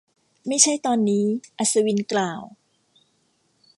[0.47, 1.25] ไม่ใช่ตอนนี้
[1.57, 2.41] อัศวินกล่าว